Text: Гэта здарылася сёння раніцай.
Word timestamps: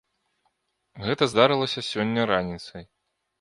Гэта 1.05 1.27
здарылася 1.33 1.85
сёння 1.91 2.25
раніцай. 2.33 2.83